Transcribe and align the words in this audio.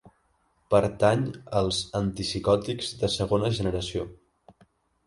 Pertany 0.73 1.27
als 1.61 1.83
antipsicòtics 2.01 2.91
de 3.05 3.13
segona 3.19 3.57
generació. 3.61 4.09